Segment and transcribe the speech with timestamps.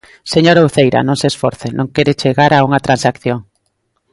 [0.33, 3.39] Señora Uceira, non se esforce, non quere chegar a unha transacción.